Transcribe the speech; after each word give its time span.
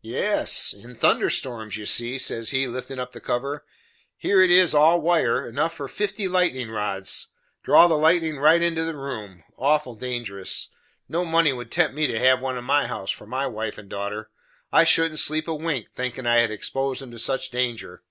"Yes, 0.00 0.72
in 0.72 0.94
thunder 0.96 1.28
storms, 1.28 1.76
you 1.76 1.84
see;" 1.84 2.16
says 2.16 2.52
he, 2.52 2.66
liftin' 2.66 2.98
up 2.98 3.12
the 3.12 3.20
cover, 3.20 3.66
"here 4.16 4.40
it 4.40 4.50
is 4.50 4.72
all 4.72 4.98
wire, 4.98 5.46
enough 5.46 5.74
for 5.74 5.88
fifty 5.88 6.26
lightnin' 6.26 6.70
rods 6.70 7.32
draw 7.62 7.86
the 7.86 7.98
lightnin' 7.98 8.38
right 8.38 8.62
into 8.62 8.82
the 8.82 8.96
room. 8.96 9.44
Awful 9.58 9.94
dangerous! 9.94 10.70
No 11.06 11.26
money 11.26 11.52
would 11.52 11.70
tempt 11.70 11.94
me 11.94 12.06
to 12.06 12.18
have 12.18 12.40
one 12.40 12.56
in 12.56 12.64
my 12.64 12.86
house 12.86 13.14
with 13.20 13.28
my 13.28 13.46
wife 13.46 13.76
and 13.76 13.90
daughter. 13.90 14.30
I 14.72 14.84
shouldn't 14.84 15.20
sleep 15.20 15.46
a 15.46 15.54
wink 15.54 15.90
thinkin' 15.90 16.26
I 16.26 16.36
had 16.36 16.50
exposed 16.50 17.02
'em 17.02 17.10
to 17.10 17.18
such 17.18 17.50
danger." 17.50 18.02